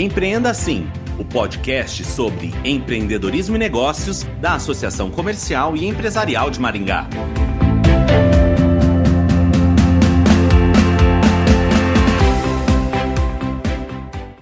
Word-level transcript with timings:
Empreenda 0.00 0.50
Assim, 0.50 0.86
o 1.18 1.24
podcast 1.24 2.04
sobre 2.04 2.52
empreendedorismo 2.64 3.56
e 3.56 3.58
negócios 3.58 4.22
da 4.40 4.54
Associação 4.54 5.10
Comercial 5.10 5.76
e 5.76 5.84
Empresarial 5.86 6.52
de 6.52 6.60
Maringá. 6.60 7.08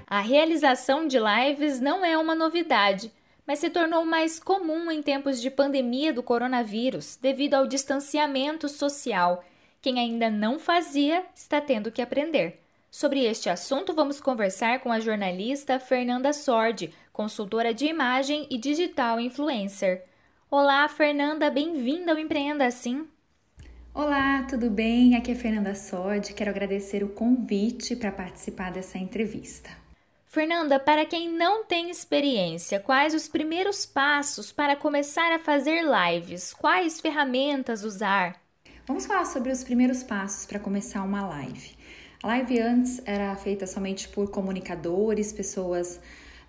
A 0.06 0.20
realização 0.20 1.06
de 1.06 1.16
lives 1.19 1.80
não 1.80 2.04
é 2.04 2.18
uma 2.18 2.34
novidade, 2.34 3.11
mas 3.46 3.59
se 3.59 3.70
tornou 3.70 4.04
mais 4.04 4.38
comum 4.38 4.91
em 4.91 5.00
tempos 5.00 5.41
de 5.41 5.50
pandemia 5.50 6.12
do 6.12 6.23
coronavírus 6.23 7.16
devido 7.16 7.54
ao 7.54 7.66
distanciamento 7.66 8.68
social. 8.68 9.43
Quem 9.80 9.98
ainda 9.98 10.29
não 10.29 10.59
fazia 10.59 11.24
está 11.34 11.62
tendo 11.62 11.91
que 11.91 12.02
aprender. 12.02 12.66
Sobre 12.98 13.27
este 13.27 13.50
assunto, 13.50 13.92
vamos 13.92 14.23
conversar 14.23 14.80
com 14.80 14.91
a 14.91 14.98
jornalista 14.98 15.78
Fernanda 15.78 16.32
Sordi, 16.32 16.95
consultora 17.12 17.74
de 17.74 17.84
imagem 17.84 18.46
e 18.48 18.56
digital 18.56 19.20
influencer. 19.20 20.02
Olá, 20.50 20.88
Fernanda, 20.88 21.51
bem-vinda 21.51 22.12
ao 22.12 22.18
Empreenda 22.18 22.64
Assim. 22.64 23.06
Olá, 23.92 24.45
tudo 24.45 24.70
bem? 24.70 25.14
Aqui 25.14 25.32
é 25.32 25.34
Fernanda 25.34 25.74
Sordi. 25.74 26.32
Quero 26.32 26.48
agradecer 26.48 27.04
o 27.04 27.10
convite 27.10 27.95
para 27.95 28.10
participar 28.10 28.73
dessa 28.73 28.96
entrevista. 28.96 29.68
Fernanda, 30.24 30.80
para 30.80 31.04
quem 31.04 31.30
não 31.30 31.66
tem 31.66 31.90
experiência, 31.90 32.80
quais 32.80 33.12
os 33.12 33.28
primeiros 33.28 33.84
passos 33.84 34.51
para 34.51 34.74
começar 34.74 35.32
a 35.32 35.38
fazer 35.38 35.82
lives? 35.82 36.54
Quais 36.54 36.98
ferramentas 36.98 37.84
usar? 37.84 38.40
Vamos 38.87 39.04
falar 39.04 39.26
sobre 39.26 39.52
os 39.52 39.62
primeiros 39.62 40.02
passos 40.02 40.46
para 40.46 40.59
começar 40.59 41.02
uma 41.02 41.26
live. 41.26 41.76
A 42.23 42.29
live 42.29 42.60
antes 42.60 43.01
era 43.04 43.35
feita 43.37 43.66
somente 43.66 44.09
por 44.09 44.30
comunicadores, 44.30 45.32
pessoas 45.32 46.01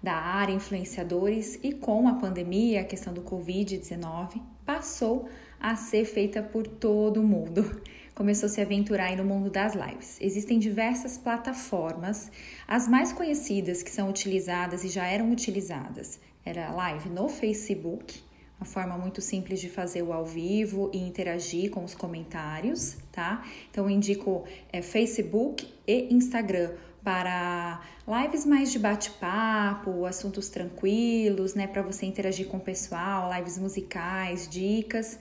da 0.02 0.14
área, 0.14 0.54
influenciadores, 0.54 1.60
e 1.64 1.74
com 1.74 2.08
a 2.08 2.14
pandemia, 2.16 2.82
a 2.82 2.86
questão 2.86 3.14
do 3.14 3.22
Covid-19, 3.22 4.42
passou 4.66 5.28
a 5.60 5.76
ser 5.76 6.06
feita 6.06 6.42
por 6.42 6.68
todo 6.68 7.22
mundo. 7.22 7.82
Começou 8.16 8.48
a 8.48 8.50
se 8.50 8.62
aventurar 8.62 9.16
no 9.18 9.24
mundo 9.24 9.50
das 9.50 9.76
lives. 9.76 10.18
Existem 10.22 10.58
diversas 10.58 11.18
plataformas, 11.18 12.32
as 12.68 12.88
mais 12.88 13.14
conhecidas 13.14 13.84
que 13.84 13.92
são 13.92 14.10
utilizadas 14.10 14.84
e 14.84 14.90
já 14.90 15.06
eram 15.06 15.32
utilizadas 15.32 16.20
era 16.50 16.72
live 16.72 17.10
no 17.10 17.28
Facebook, 17.28 18.24
uma 18.60 18.66
forma 18.66 18.98
muito 18.98 19.22
simples 19.22 19.60
de 19.60 19.70
fazer 19.70 20.02
o 20.02 20.12
ao 20.12 20.26
vivo 20.26 20.90
e 20.94 20.98
interagir 20.98 21.70
com 21.70 21.84
os 21.84 21.94
comentários, 21.94 22.98
tá? 23.12 23.44
Então 23.70 23.90
indico 23.90 24.44
é, 24.74 24.82
Facebook 24.82 25.68
e 25.88 26.14
Instagram 26.14 26.72
para 27.04 27.80
lives 28.06 28.46
mais 28.46 28.72
de 28.72 28.80
bate-papo, 28.80 30.06
assuntos 30.06 30.50
tranquilos, 30.50 31.54
né, 31.54 31.66
para 31.66 31.82
você 31.82 32.06
interagir 32.06 32.48
com 32.48 32.58
o 32.58 32.60
pessoal, 32.60 33.32
lives 33.34 33.58
musicais, 33.58 34.48
dicas. 34.50 35.18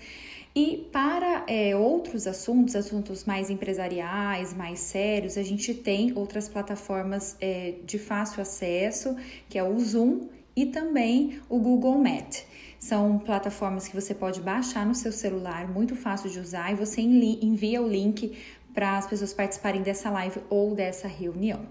E 0.55 0.89
para 0.91 1.45
é, 1.47 1.77
outros 1.77 2.27
assuntos, 2.27 2.75
assuntos 2.75 3.25
mais 3.25 3.51
empresariais, 3.51 4.55
mais 4.55 4.81
sérios, 4.81 5.37
a 5.37 5.43
gente 5.43 5.75
tem 5.75 6.13
outras 6.17 6.49
plataformas 6.49 7.37
é, 7.41 7.75
de 7.85 7.99
fácil 7.99 8.41
acesso, 8.41 9.15
que 9.49 9.59
é 9.59 9.63
o 9.63 9.79
Zoom 9.79 10.29
e 10.57 10.67
também 10.67 11.41
o 11.49 11.59
Google 11.59 11.99
Meet. 11.99 12.47
São 12.79 13.19
plataformas 13.19 13.89
que 13.89 13.95
você 13.95 14.15
pode 14.15 14.41
baixar 14.41 14.85
no 14.87 14.95
seu 14.95 15.13
celular, 15.13 15.69
muito 15.69 15.97
fácil 15.97 16.31
de 16.31 16.39
usar, 16.39 16.73
e 16.73 16.75
você 16.75 17.01
envia 17.01 17.83
o 17.83 17.89
link 17.89 18.37
para 18.77 18.99
as 18.99 19.07
pessoas 19.07 19.33
participarem 19.33 19.81
dessa 19.81 20.11
live 20.11 20.39
ou 20.51 20.75
dessa 20.75 21.09
reunião. 21.09 21.67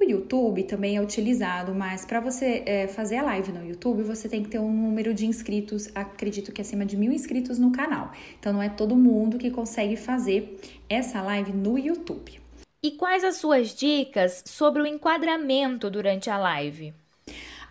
O 0.00 0.04
YouTube 0.04 0.62
também 0.64 0.96
é 0.96 1.02
utilizado, 1.02 1.74
mas 1.74 2.06
para 2.06 2.18
você 2.18 2.62
é, 2.64 2.88
fazer 2.88 3.18
a 3.18 3.22
live 3.24 3.52
no 3.52 3.66
YouTube, 3.66 4.02
você 4.02 4.26
tem 4.26 4.42
que 4.42 4.48
ter 4.48 4.58
um 4.58 4.72
número 4.72 5.12
de 5.12 5.26
inscritos, 5.26 5.90
acredito 5.94 6.52
que 6.52 6.62
acima 6.62 6.86
de 6.86 6.96
mil 6.96 7.12
inscritos 7.12 7.58
no 7.58 7.70
canal. 7.70 8.10
Então 8.40 8.54
não 8.54 8.62
é 8.62 8.70
todo 8.70 8.96
mundo 8.96 9.36
que 9.36 9.50
consegue 9.50 9.96
fazer 9.96 10.58
essa 10.88 11.20
live 11.20 11.52
no 11.52 11.78
YouTube. 11.78 12.40
E 12.82 12.92
quais 12.92 13.22
as 13.22 13.36
suas 13.36 13.74
dicas 13.74 14.42
sobre 14.46 14.80
o 14.80 14.86
enquadramento 14.86 15.90
durante 15.90 16.30
a 16.30 16.38
live? 16.38 16.94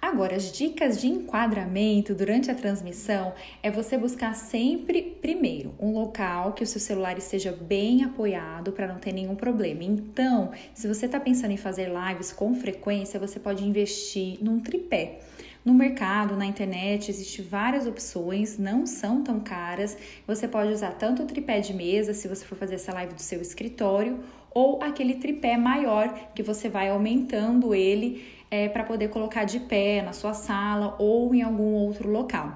Agora, 0.01 0.35
as 0.35 0.51
dicas 0.51 1.01
de 1.01 1.07
enquadramento 1.07 2.13
durante 2.13 2.51
a 2.51 2.56
transmissão 2.56 3.33
é 3.61 3.72
você 3.72 3.97
buscar 3.97 4.35
sempre, 4.35 5.01
primeiro, 5.22 5.73
um 5.79 5.91
local 5.91 6.53
que 6.53 6.63
o 6.63 6.67
seu 6.67 6.79
celular 6.79 7.17
esteja 7.17 7.51
bem 7.51 8.03
apoiado 8.03 8.72
para 8.72 8.88
não 8.88 9.00
ter 9.00 9.11
nenhum 9.11 9.35
problema. 9.35 9.83
Então, 9.83 10.51
se 10.73 10.88
você 10.88 11.06
está 11.07 11.19
pensando 11.19 11.51
em 11.51 11.57
fazer 11.57 11.89
lives 11.89 12.31
com 12.31 12.53
frequência, 12.53 13.19
você 13.19 13.39
pode 13.39 13.66
investir 13.66 14.38
num 14.41 14.59
tripé. 14.59 15.19
No 15.66 15.73
mercado, 15.73 16.35
na 16.35 16.45
internet, 16.45 17.09
existem 17.09 17.44
várias 17.44 17.88
opções, 17.88 18.56
não 18.59 18.85
são 18.85 19.23
tão 19.23 19.39
caras. 19.39 19.97
Você 20.27 20.47
pode 20.47 20.72
usar 20.72 20.91
tanto 20.91 21.23
o 21.23 21.25
tripé 21.25 21.59
de 21.59 21.73
mesa, 21.73 22.13
se 22.13 22.27
você 22.27 22.45
for 22.45 22.56
fazer 22.56 22.75
essa 22.75 22.94
live 22.94 23.16
do 23.16 23.22
seu 23.22 23.41
escritório, 23.41 24.19
ou 24.53 24.81
aquele 24.83 25.16
tripé 25.16 25.57
maior 25.57 26.13
que 26.35 26.44
você 26.44 26.69
vai 26.69 26.89
aumentando 26.89 27.73
ele 27.73 28.23
é, 28.55 28.69
para 28.69 28.83
poder 28.85 29.09
colocar 29.09 29.43
de 29.43 29.59
pé 29.59 30.01
na 30.01 30.13
sua 30.13 30.33
sala 30.33 30.95
ou 30.97 31.35
em 31.35 31.41
algum 31.41 31.73
outro 31.73 32.09
local. 32.09 32.53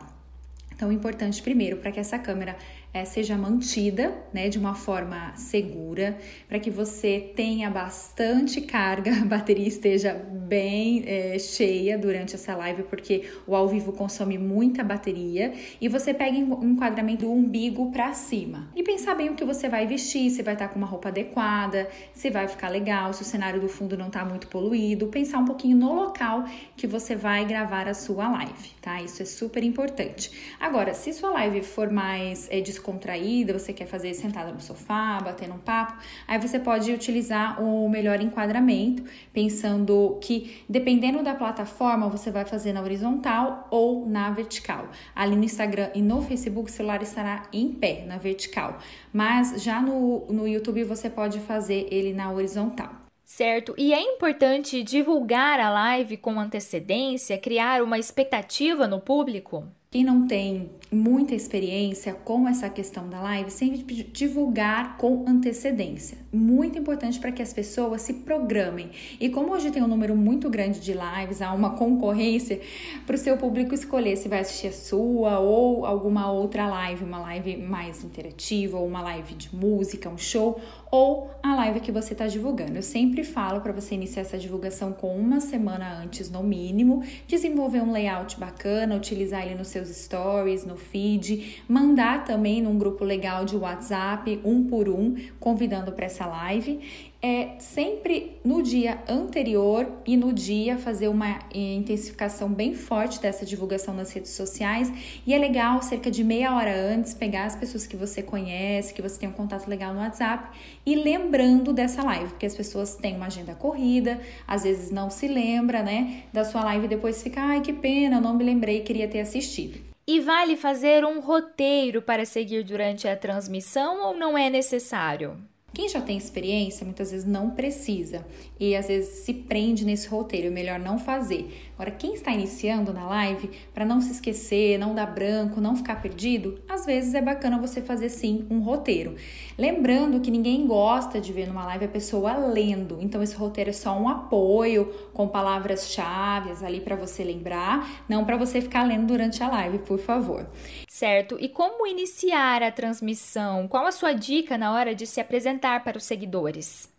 Então, 0.79 0.93
importante 0.93 1.43
primeiro 1.43 1.75
para 1.75 1.91
que 1.91 1.99
essa 1.99 2.17
câmera 2.17 2.55
é, 2.93 3.05
seja 3.05 3.37
mantida 3.37 4.13
né, 4.33 4.49
de 4.49 4.57
uma 4.57 4.73
forma 4.73 5.33
segura, 5.35 6.17
para 6.47 6.59
que 6.59 6.71
você 6.71 7.31
tenha 7.35 7.69
bastante 7.69 8.61
carga, 8.61 9.11
a 9.21 9.25
bateria 9.25 9.67
esteja 9.67 10.13
bem 10.13 11.03
é, 11.05 11.37
cheia 11.37 11.97
durante 11.97 12.33
essa 12.33 12.55
live, 12.55 12.83
porque 12.83 13.29
o 13.45 13.55
ao 13.55 13.67
vivo 13.67 13.91
consome 13.91 14.37
muita 14.37 14.83
bateria, 14.83 15.53
e 15.79 15.87
você 15.87 16.13
pegue 16.13 16.43
um 16.43 16.71
enquadramento 16.71 17.25
do 17.25 17.31
umbigo 17.31 17.91
para 17.91 18.13
cima. 18.13 18.67
E 18.75 18.81
pensar 18.81 19.15
bem 19.15 19.29
o 19.29 19.35
que 19.35 19.45
você 19.45 19.69
vai 19.69 19.85
vestir, 19.85 20.31
se 20.31 20.41
vai 20.41 20.55
estar 20.55 20.67
tá 20.67 20.73
com 20.73 20.79
uma 20.79 20.87
roupa 20.87 21.09
adequada, 21.09 21.87
se 22.13 22.29
vai 22.29 22.47
ficar 22.47 22.69
legal, 22.69 23.13
se 23.13 23.21
o 23.21 23.25
cenário 23.25 23.61
do 23.61 23.67
fundo 23.67 23.95
não 23.95 24.07
está 24.07 24.25
muito 24.25 24.47
poluído, 24.47 25.07
pensar 25.07 25.37
um 25.37 25.45
pouquinho 25.45 25.77
no 25.77 25.93
local 25.93 26.45
que 26.75 26.87
você 26.87 27.15
vai 27.15 27.45
gravar 27.45 27.87
a 27.87 27.93
sua 27.93 28.29
live, 28.29 28.69
tá? 28.81 29.01
Isso 29.01 29.21
é 29.21 29.25
super 29.25 29.63
importante. 29.63 30.55
Se 30.93 31.13
sua 31.13 31.31
live 31.31 31.61
for 31.61 31.91
mais 31.91 32.47
é, 32.51 32.61
descontraída, 32.61 33.57
você 33.57 33.73
quer 33.73 33.85
fazer 33.85 34.13
sentada 34.13 34.51
no 34.51 34.61
sofá, 34.61 35.19
batendo 35.19 35.55
um 35.55 35.57
papo, 35.57 35.97
aí 36.27 36.39
você 36.39 36.59
pode 36.59 36.91
utilizar 36.91 37.61
o 37.61 37.89
melhor 37.89 38.21
enquadramento, 38.21 39.03
pensando 39.33 40.17
que 40.21 40.63
dependendo 40.69 41.23
da 41.23 41.33
plataforma, 41.33 42.07
você 42.07 42.29
vai 42.29 42.45
fazer 42.45 42.71
na 42.73 42.81
horizontal 42.81 43.67
ou 43.71 44.05
na 44.05 44.29
vertical. 44.29 44.89
Ali 45.15 45.35
no 45.35 45.43
Instagram 45.43 45.89
e 45.95 46.01
no 46.01 46.21
Facebook, 46.21 46.69
o 46.69 46.73
celular 46.73 47.01
estará 47.01 47.43
em 47.51 47.71
pé, 47.71 48.05
na 48.05 48.17
vertical, 48.17 48.77
mas 49.11 49.61
já 49.61 49.81
no, 49.81 50.25
no 50.29 50.47
YouTube 50.47 50.83
você 50.83 51.09
pode 51.09 51.39
fazer 51.39 51.87
ele 51.91 52.13
na 52.13 52.31
horizontal. 52.31 52.91
Certo, 53.25 53.75
e 53.77 53.93
é 53.93 54.01
importante 54.01 54.81
divulgar 54.81 55.59
a 55.59 55.69
live 55.69 56.17
com 56.17 56.39
antecedência, 56.39 57.37
criar 57.37 57.83
uma 57.83 57.99
expectativa 57.99 58.87
no 58.87 58.99
público? 58.99 59.67
Quem 59.91 60.03
não 60.03 60.27
tem 60.27 60.69
muita 60.91 61.33
experiência 61.33 62.13
com 62.13 62.47
essa 62.47 62.69
questão 62.69 63.09
da 63.09 63.19
live, 63.21 63.49
sempre 63.49 63.81
divulgar 64.03 64.97
com 64.97 65.25
antecedência. 65.27 66.15
Muito 66.31 66.77
importante 66.77 67.19
para 67.19 67.31
que 67.31 67.41
as 67.41 67.51
pessoas 67.51 68.03
se 68.03 68.13
programem. 68.13 68.91
E 69.19 69.29
como 69.29 69.51
hoje 69.51 69.71
tem 69.71 69.81
um 69.81 69.87
número 69.87 70.15
muito 70.15 70.47
grande 70.47 70.79
de 70.79 70.93
lives, 70.93 71.41
há 71.41 71.51
uma 71.53 71.71
concorrência 71.71 72.61
para 73.07 73.15
o 73.15 73.17
seu 73.17 73.35
público 73.35 73.73
escolher 73.73 74.15
se 74.15 74.29
vai 74.29 74.41
assistir 74.41 74.67
a 74.67 74.73
sua 74.73 75.39
ou 75.39 75.83
alguma 75.83 76.31
outra 76.31 76.67
live, 76.67 77.03
uma 77.03 77.19
live 77.21 77.57
mais 77.57 78.03
interativa, 78.03 78.77
ou 78.77 78.87
uma 78.87 79.01
live 79.01 79.33
de 79.33 79.55
música, 79.55 80.07
um 80.07 80.19
show, 80.19 80.61
ou 80.91 81.31
a 81.41 81.55
live 81.55 81.79
que 81.79 81.91
você 81.91 82.13
está 82.13 82.27
divulgando. 82.27 82.75
Eu 82.75 82.83
sempre 82.83 83.23
falo 83.23 83.61
para 83.61 83.73
você 83.73 83.95
iniciar 83.95 84.21
essa 84.21 84.37
divulgação 84.37 84.93
com 84.93 85.17
uma 85.17 85.39
semana 85.39 85.97
antes, 85.99 86.29
no 86.29 86.43
mínimo, 86.43 87.03
desenvolver 87.27 87.81
um 87.81 87.91
layout 87.91 88.39
bacana, 88.39 88.95
utilizar 88.95 89.45
ele 89.45 89.55
no 89.55 89.65
seu 89.65 89.79
seus 89.79 89.95
stories, 89.95 90.65
no 90.65 90.75
feed, 90.75 91.63
mandar 91.67 92.25
também 92.25 92.61
num 92.61 92.77
grupo 92.77 93.03
legal 93.03 93.45
de 93.45 93.55
WhatsApp, 93.55 94.39
um 94.43 94.63
por 94.63 94.89
um, 94.89 95.15
convidando 95.39 95.91
para 95.91 96.05
essa 96.05 96.25
live 96.25 97.08
é 97.21 97.55
sempre 97.59 98.37
no 98.45 98.63
dia 98.63 98.99
anterior 99.07 99.91
e 100.05 100.15
no 100.15 100.31
dia 100.31 100.77
fazer 100.77 101.09
uma 101.09 101.39
intensificação 101.53 102.49
bem 102.49 102.73
forte 102.73 103.19
dessa 103.19 103.45
divulgação 103.45 103.93
nas 103.93 104.11
redes 104.13 104.31
sociais. 104.31 104.91
E 105.27 105.33
é 105.33 105.37
legal, 105.37 105.81
cerca 105.81 106.09
de 106.09 106.23
meia 106.23 106.55
hora 106.55 106.73
antes, 106.73 107.13
pegar 107.13 107.45
as 107.45 107.55
pessoas 107.55 107.85
que 107.85 107.97
você 107.97 108.23
conhece, 108.23 108.93
que 108.93 109.01
você 109.01 109.19
tem 109.19 109.27
um 109.27 109.33
contato 109.33 109.67
legal 109.67 109.93
no 109.93 109.99
WhatsApp 109.99 110.57
e 110.85 110.95
lembrando 110.95 111.73
dessa 111.73 112.03
live, 112.03 112.29
porque 112.29 112.45
as 112.45 112.55
pessoas 112.55 112.95
têm 112.95 113.17
uma 113.17 113.25
agenda 113.25 113.53
corrida, 113.53 114.19
às 114.47 114.63
vezes 114.63 114.89
não 114.89 115.09
se 115.09 115.27
lembra, 115.27 115.83
né, 115.83 116.23
da 116.31 116.45
sua 116.45 116.63
live 116.63 116.85
e 116.85 116.89
depois 116.89 117.21
fica, 117.21 117.41
ai 117.41 117.61
que 117.61 117.73
pena, 117.73 118.21
não 118.21 118.33
me 118.33 118.45
lembrei, 118.45 118.81
queria 118.81 119.07
ter 119.07 119.19
assistido. 119.19 119.79
E 120.07 120.19
vale 120.21 120.55
fazer 120.55 121.05
um 121.05 121.19
roteiro 121.19 122.01
para 122.01 122.25
seguir 122.25 122.63
durante 122.63 123.07
a 123.07 123.15
transmissão 123.15 124.07
ou 124.07 124.17
não 124.17 124.37
é 124.37 124.49
necessário? 124.49 125.37
Quem 125.73 125.87
já 125.87 126.01
tem 126.01 126.17
experiência 126.17 126.83
muitas 126.85 127.11
vezes 127.11 127.25
não 127.25 127.51
precisa 127.51 128.25
e 128.59 128.75
às 128.75 128.87
vezes 128.87 129.23
se 129.23 129.33
prende 129.33 129.85
nesse 129.85 130.07
roteiro, 130.07 130.47
é 130.47 130.49
melhor 130.49 130.79
não 130.79 130.97
fazer. 130.97 131.68
Agora, 131.79 131.91
quem 131.91 132.13
está 132.13 132.33
iniciando 132.33 132.91
na 132.91 133.07
live, 133.07 133.51
para 133.73 133.85
não 133.85 134.01
se 134.01 134.11
esquecer, 134.11 134.77
não 134.77 134.93
dar 134.93 135.05
branco, 135.05 135.61
não 135.61 135.77
ficar 135.77 136.01
perdido, 136.01 136.61
às 136.67 136.85
vezes 136.85 137.13
é 137.13 137.21
bacana 137.21 137.57
você 137.57 137.81
fazer 137.81 138.09
sim 138.09 138.45
um 138.49 138.59
roteiro. 138.59 139.15
Lembrando 139.57 140.19
que 140.19 140.29
ninguém 140.29 140.67
gosta 140.67 141.21
de 141.21 141.31
ver 141.31 141.47
numa 141.47 141.65
live 141.67 141.85
a 141.85 141.87
pessoa 141.87 142.33
lendo, 142.33 142.97
então 142.99 143.23
esse 143.23 143.33
roteiro 143.33 143.69
é 143.69 143.73
só 143.73 143.97
um 143.97 144.09
apoio 144.09 144.93
com 145.13 145.25
palavras-chave 145.29 146.51
ali 146.65 146.81
para 146.81 146.97
você 146.97 147.23
lembrar, 147.23 148.03
não 148.09 148.25
para 148.25 148.35
você 148.35 148.59
ficar 148.59 148.83
lendo 148.83 149.07
durante 149.07 149.41
a 149.41 149.47
live, 149.47 149.79
por 149.79 149.99
favor. 149.99 150.49
Certo. 150.85 151.37
E 151.39 151.47
como 151.47 151.87
iniciar 151.87 152.61
a 152.61 152.73
transmissão? 152.73 153.69
Qual 153.69 153.85
a 153.85 153.93
sua 153.93 154.11
dica 154.11 154.57
na 154.57 154.73
hora 154.73 154.93
de 154.93 155.07
se 155.07 155.21
apresentar 155.21 155.81
para 155.85 155.97
os 155.97 156.03
seguidores? 156.03 156.98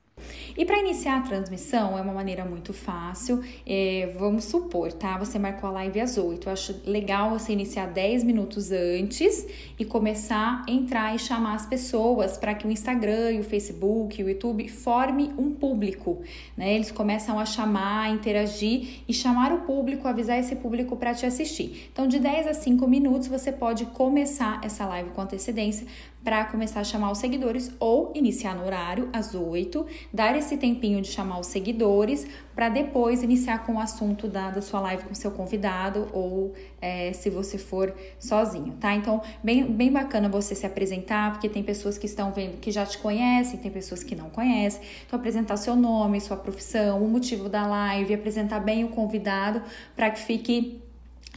E 0.56 0.64
para 0.64 0.78
iniciar 0.78 1.18
a 1.18 1.20
transmissão 1.20 1.98
é 1.98 2.00
uma 2.00 2.12
maneira 2.12 2.44
muito 2.44 2.72
fácil. 2.72 3.42
É, 3.66 4.14
vamos 4.18 4.44
supor, 4.44 4.92
tá? 4.92 5.18
Você 5.18 5.38
marcou 5.38 5.68
a 5.68 5.72
live 5.72 6.00
às 6.00 6.18
8. 6.18 6.48
Eu 6.48 6.52
acho 6.52 6.80
legal 6.84 7.30
você 7.30 7.52
iniciar 7.52 7.86
10 7.86 8.24
minutos 8.24 8.70
antes 8.70 9.46
e 9.78 9.84
começar 9.84 10.64
a 10.68 10.70
entrar 10.70 11.14
e 11.14 11.18
chamar 11.18 11.54
as 11.54 11.66
pessoas 11.66 12.36
para 12.36 12.54
que 12.54 12.66
o 12.66 12.70
Instagram, 12.70 13.38
o 13.38 13.44
Facebook, 13.44 14.22
o 14.22 14.28
YouTube 14.28 14.68
forme 14.68 15.32
um 15.38 15.50
público, 15.50 16.20
né? 16.56 16.74
Eles 16.74 16.90
começam 16.90 17.38
a 17.38 17.44
chamar, 17.44 18.10
interagir 18.10 19.02
e 19.08 19.12
chamar 19.12 19.52
o 19.52 19.60
público, 19.62 20.06
avisar 20.06 20.38
esse 20.38 20.56
público 20.56 20.96
para 20.96 21.14
te 21.14 21.26
assistir. 21.26 21.88
Então, 21.92 22.06
de 22.06 22.18
10 22.18 22.46
a 22.46 22.54
5 22.54 22.86
minutos 22.86 23.28
você 23.28 23.52
pode 23.52 23.86
começar 23.86 24.60
essa 24.62 24.86
live 24.86 25.10
com 25.10 25.20
antecedência 25.20 25.86
para 26.22 26.44
começar 26.44 26.80
a 26.80 26.84
chamar 26.84 27.10
os 27.10 27.18
seguidores 27.18 27.72
ou 27.80 28.12
iniciar 28.14 28.54
no 28.54 28.64
horário 28.64 29.08
às 29.12 29.34
8, 29.34 29.86
dar 30.12 30.36
esse 30.36 30.56
tempinho 30.56 31.00
de 31.00 31.08
chamar 31.08 31.38
os 31.38 31.46
seguidores 31.46 32.26
para 32.54 32.68
depois 32.68 33.22
iniciar 33.22 33.64
com 33.64 33.74
o 33.74 33.80
assunto 33.80 34.28
da, 34.28 34.50
da 34.50 34.60
sua 34.60 34.80
live 34.80 35.04
com 35.04 35.14
seu 35.14 35.30
convidado 35.30 36.08
ou 36.12 36.52
é, 36.80 37.12
se 37.12 37.30
você 37.30 37.56
for 37.56 37.94
sozinho, 38.18 38.74
tá? 38.80 38.94
Então, 38.94 39.22
bem, 39.42 39.64
bem 39.64 39.90
bacana 39.90 40.28
você 40.28 40.54
se 40.54 40.66
apresentar, 40.66 41.32
porque 41.32 41.48
tem 41.48 41.62
pessoas 41.62 41.96
que 41.96 42.06
estão 42.06 42.32
vendo 42.32 42.58
que 42.58 42.70
já 42.70 42.84
te 42.84 42.98
conhecem, 42.98 43.58
tem 43.58 43.70
pessoas 43.70 44.02
que 44.02 44.14
não 44.14 44.30
conhecem. 44.30 44.82
Então, 45.06 45.18
apresentar 45.18 45.56
seu 45.56 45.76
nome, 45.76 46.20
sua 46.20 46.36
profissão, 46.36 47.02
o 47.02 47.08
motivo 47.08 47.48
da 47.48 47.66
live, 47.66 48.12
apresentar 48.12 48.60
bem 48.60 48.84
o 48.84 48.88
convidado 48.88 49.62
para 49.94 50.10
que 50.10 50.20
fique 50.20 50.89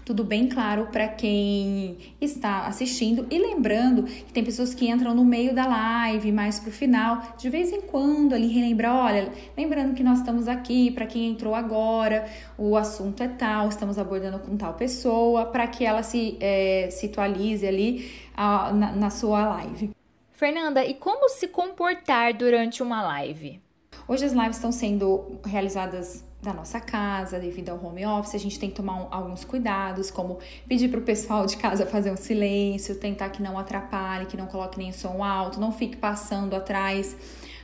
tudo 0.06 0.24
bem 0.24 0.48
claro 0.48 0.88
para 0.92 1.08
quem 1.08 1.98
está 2.20 2.66
assistindo 2.66 3.26
e 3.30 3.40
lembrando 3.40 4.04
que 4.04 4.34
tem 4.34 4.44
pessoas 4.44 4.74
que 4.74 4.90
entram 4.90 5.14
no 5.16 5.24
meio 5.24 5.56
da 5.56 5.66
live, 5.66 6.32
mais 6.32 6.60
para 6.60 6.70
o 6.70 6.72
final, 6.72 7.22
de 7.38 7.50
vez 7.50 7.72
em 7.72 7.82
quando 7.82 8.34
ali 8.34 8.48
relembrar, 8.48 8.96
olha, 8.96 9.32
lembrando 9.58 9.94
que 9.94 10.04
nós 10.04 10.20
estamos 10.20 10.48
aqui 10.48 10.92
para 10.92 11.06
quem 11.06 11.30
entrou 11.30 11.56
agora, 11.56 12.26
o 12.58 12.76
assunto 12.76 13.24
é 13.24 13.28
tal, 13.28 13.70
estamos 13.70 13.98
abordando 13.98 14.40
com 14.40 14.58
tal 14.58 14.74
pessoa, 14.74 15.46
para 15.46 15.68
que 15.68 15.86
ela 15.86 16.04
se 16.04 16.38
é, 16.40 16.90
situalize 16.92 17.66
ali 17.66 18.12
a, 18.36 18.72
na, 18.74 18.92
na 18.92 19.10
sua 19.10 19.46
live. 19.46 19.92
Fernanda, 20.34 20.84
e 20.84 20.96
como 20.96 21.30
se 21.30 21.48
comportar 21.48 22.34
durante 22.34 22.84
uma 22.84 23.02
live? 23.02 23.63
Hoje 24.06 24.26
as 24.26 24.34
lives 24.34 24.58
estão 24.58 24.72
sendo 24.72 25.40
realizadas 25.46 26.26
da 26.42 26.54
nossa 26.54 26.78
casa, 26.78 27.40
devido 27.40 27.70
ao 27.70 27.84
home 27.84 28.06
office, 28.06 28.36
a 28.36 28.38
gente 28.38 28.60
tem 28.60 28.70
que 28.70 28.76
tomar 28.76 29.02
um, 29.02 29.08
alguns 29.10 29.46
cuidados, 29.46 30.12
como 30.12 30.40
pedir 30.68 30.90
para 30.90 31.00
o 31.00 31.04
pessoal 31.04 31.46
de 31.46 31.56
casa 31.56 31.86
fazer 31.86 32.12
um 32.12 32.18
silêncio, 32.18 32.96
tentar 32.96 33.30
que 33.30 33.42
não 33.42 33.58
atrapalhe, 33.58 34.26
que 34.26 34.36
não 34.36 34.46
coloque 34.46 34.78
nem 34.78 34.92
som 34.92 35.24
alto, 35.24 35.58
não 35.58 35.72
fique 35.72 35.96
passando 35.96 36.54
atrás 36.54 37.16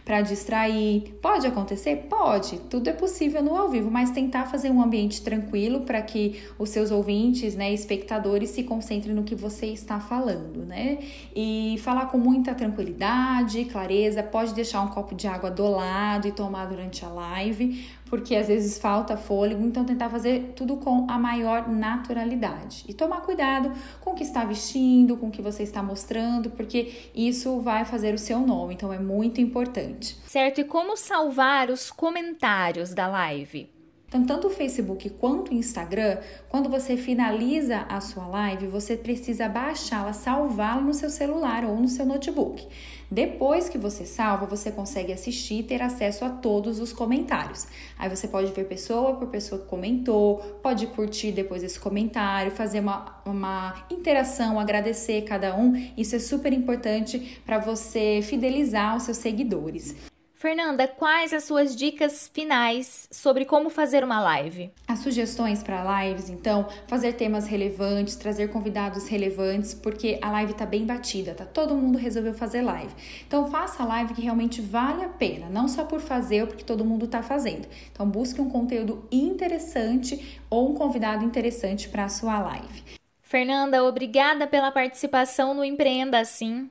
para 0.10 0.22
distrair. 0.22 1.20
Pode 1.22 1.46
acontecer? 1.46 2.08
Pode, 2.10 2.58
tudo 2.62 2.88
é 2.88 2.94
possível 2.94 3.44
no 3.44 3.56
ao 3.56 3.70
vivo, 3.70 3.92
mas 3.92 4.10
tentar 4.10 4.48
fazer 4.48 4.72
um 4.72 4.82
ambiente 4.82 5.22
tranquilo 5.22 5.82
para 5.82 6.02
que 6.02 6.42
os 6.58 6.70
seus 6.70 6.90
ouvintes, 6.90 7.56
né, 7.56 7.72
espectadores 7.72 8.50
se 8.50 8.64
concentrem 8.64 9.14
no 9.14 9.22
que 9.22 9.36
você 9.36 9.68
está 9.68 10.00
falando, 10.00 10.66
né? 10.66 10.98
E 11.36 11.76
falar 11.84 12.08
com 12.08 12.18
muita 12.18 12.56
tranquilidade, 12.56 13.66
clareza, 13.66 14.24
pode 14.24 14.56
deixar 14.56 14.82
um 14.82 14.88
copo 14.88 15.14
de 15.14 15.28
água 15.28 15.52
do 15.52 15.70
lado 15.70 16.28
e 16.28 16.32
tomar 16.32 16.66
durante 16.66 17.06
a 17.06 17.10
live, 17.10 17.88
porque 18.10 18.36
às 18.36 18.48
vezes 18.48 18.78
falta 18.78 19.16
fôlego, 19.16 19.64
então 19.66 19.86
tentar 19.86 20.10
fazer 20.10 20.54
tudo 20.56 20.78
com 20.78 21.06
a 21.10 21.18
maior 21.18 21.70
naturalidade. 21.70 22.84
E 22.88 22.94
tomar 22.94 23.22
cuidado 23.22 23.72
com 24.02 24.12
o 24.12 24.16
que 24.16 24.24
está 24.24 24.44
vestindo, 24.44 25.16
com 25.18 25.28
o 25.28 25.32
que 25.32 25.42
você 25.42 25.64
está 25.64 25.82
mostrando, 25.82 26.50
porque 26.50 27.10
isso 27.14 27.60
vai 27.60 27.86
fazer 27.86 28.14
o 28.14 28.18
seu 28.18 28.40
nome, 28.40 28.74
então 28.74 28.92
é 28.92 29.00
muito 29.00 29.40
importante. 29.40 30.18
Certo, 30.26 30.62
e 30.62 30.64
como 30.64 30.98
salvar 30.98 31.70
os 31.70 31.92
comentários 31.92 32.94
da 32.94 33.08
live? 33.08 33.79
Então, 34.10 34.26
tanto 34.26 34.48
o 34.48 34.50
Facebook 34.50 35.08
quanto 35.12 35.52
o 35.52 35.54
Instagram, 35.54 36.18
quando 36.50 36.68
você 36.68 36.98
finaliza 36.98 37.86
a 37.88 38.02
sua 38.02 38.26
live, 38.26 38.66
você 38.66 38.98
precisa 38.98 39.48
baixá-la, 39.48 40.14
salvá-la 40.14 40.82
no 40.82 40.96
seu 40.96 41.12
celular 41.12 41.64
ou 41.64 41.76
no 41.76 41.88
seu 41.88 42.08
notebook. 42.08 42.68
Depois 43.12 43.70
que 43.70 43.78
você 43.78 44.06
salva, 44.06 44.48
você 44.48 44.72
consegue 44.72 45.14
assistir 45.14 45.60
e 45.60 45.64
ter 45.64 45.82
acesso 45.84 46.26
a 46.26 46.30
todos 46.30 46.80
os 46.80 46.92
comentários. 46.92 47.68
Aí 48.00 48.10
você 48.10 48.28
pode 48.28 48.52
ver 48.52 48.66
pessoa 48.66 49.16
por 49.16 49.28
pessoa 49.28 49.62
que 49.62 49.68
comentou, 49.68 50.38
pode 50.64 50.88
curtir 50.88 51.32
depois 51.32 51.64
esse 51.64 51.80
comentário, 51.80 52.52
fazer 52.52 52.80
uma, 52.80 53.22
uma 53.24 53.86
interação, 53.92 54.60
agradecer 54.60 55.22
cada 55.22 55.56
um. 55.56 55.74
Isso 55.96 56.16
é 56.16 56.20
super 56.20 56.52
importante 56.52 57.40
para 57.46 57.60
você 57.60 58.22
fidelizar 58.24 58.98
os 58.98 59.04
seus 59.04 59.18
seguidores. 59.18 59.96
Fernanda, 60.40 60.88
quais 60.88 61.34
as 61.34 61.44
suas 61.44 61.76
dicas 61.76 62.32
finais 62.34 63.10
sobre 63.12 63.44
como 63.44 63.70
fazer 63.70 64.06
uma 64.06 64.22
live? 64.22 64.72
As 64.88 65.00
sugestões 65.00 65.62
para 65.62 66.06
lives, 66.06 66.30
então, 66.30 66.66
fazer 66.88 67.12
temas 67.12 67.46
relevantes, 67.46 68.16
trazer 68.16 68.48
convidados 68.48 69.06
relevantes, 69.10 69.74
porque 69.74 70.18
a 70.22 70.32
live 70.32 70.54
tá 70.54 70.66
bem 70.66 70.86
batida, 70.86 71.34
tá? 71.34 71.44
Todo 71.44 71.76
mundo 71.76 71.98
resolveu 71.98 72.34
fazer 72.34 72.62
live. 72.62 72.96
Então, 73.28 73.52
faça 73.52 73.84
a 73.84 73.86
live 73.86 74.14
que 74.14 74.22
realmente 74.22 74.62
vale 74.62 75.04
a 75.04 75.10
pena, 75.10 75.50
não 75.50 75.68
só 75.68 75.84
por 75.84 76.00
fazer 76.00 76.44
ou 76.44 76.48
porque 76.48 76.64
todo 76.64 76.86
mundo 76.86 77.06
tá 77.06 77.22
fazendo. 77.22 77.68
Então, 77.92 78.10
busque 78.10 78.40
um 78.40 78.50
conteúdo 78.50 79.06
interessante 79.12 80.40
ou 80.50 80.72
um 80.72 80.74
convidado 80.74 81.26
interessante 81.26 81.90
para 81.90 82.06
a 82.06 82.10
sua 82.10 82.40
live. 82.40 82.82
Fernanda, 83.22 83.84
obrigada 83.84 84.48
pela 84.48 84.72
participação 84.72 85.54
no 85.54 85.66
Empreenda 85.66 86.18
Assim. 86.18 86.70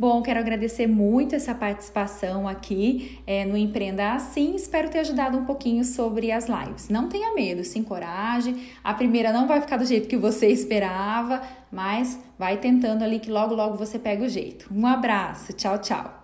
Bom, 0.00 0.22
quero 0.22 0.40
agradecer 0.40 0.86
muito 0.86 1.34
essa 1.34 1.54
participação 1.54 2.48
aqui 2.48 3.20
é, 3.26 3.44
no 3.44 3.54
Empreenda 3.54 4.14
Assim. 4.14 4.54
Espero 4.54 4.88
ter 4.88 5.00
ajudado 5.00 5.36
um 5.36 5.44
pouquinho 5.44 5.84
sobre 5.84 6.32
as 6.32 6.46
lives. 6.48 6.88
Não 6.88 7.06
tenha 7.06 7.34
medo, 7.34 7.62
se 7.62 7.78
encoraje. 7.78 8.72
A 8.82 8.94
primeira 8.94 9.30
não 9.30 9.46
vai 9.46 9.60
ficar 9.60 9.76
do 9.76 9.84
jeito 9.84 10.08
que 10.08 10.16
você 10.16 10.46
esperava, 10.46 11.42
mas 11.70 12.18
vai 12.38 12.56
tentando 12.56 13.04
ali 13.04 13.18
que 13.18 13.30
logo, 13.30 13.54
logo 13.54 13.76
você 13.76 13.98
pega 13.98 14.24
o 14.24 14.28
jeito. 14.30 14.72
Um 14.72 14.86
abraço, 14.86 15.52
tchau, 15.52 15.76
tchau. 15.78 16.18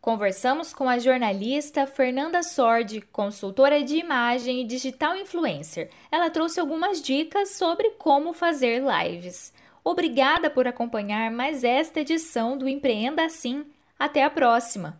Conversamos 0.00 0.74
com 0.74 0.88
a 0.88 0.98
jornalista 0.98 1.86
Fernanda 1.86 2.42
Sordi, 2.42 3.00
consultora 3.00 3.84
de 3.84 3.94
imagem 3.94 4.62
e 4.62 4.66
digital 4.66 5.14
influencer. 5.14 5.88
Ela 6.10 6.30
trouxe 6.30 6.58
algumas 6.58 7.00
dicas 7.00 7.50
sobre 7.50 7.90
como 7.90 8.32
fazer 8.32 8.82
lives. 8.82 9.52
Obrigada 9.84 10.48
por 10.48 10.66
acompanhar 10.66 11.30
mais 11.30 11.62
esta 11.62 12.00
edição 12.00 12.56
do 12.56 12.66
Empreenda 12.66 13.22
Assim. 13.26 13.66
Até 13.98 14.24
a 14.24 14.30
próxima! 14.30 14.98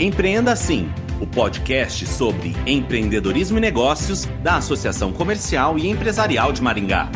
Empreenda 0.00 0.52
Assim, 0.52 0.88
o 1.20 1.26
podcast 1.26 2.06
sobre 2.06 2.54
empreendedorismo 2.64 3.58
e 3.58 3.60
negócios 3.60 4.26
da 4.44 4.58
Associação 4.58 5.12
Comercial 5.12 5.76
e 5.76 5.88
Empresarial 5.88 6.52
de 6.52 6.62
Maringá. 6.62 7.10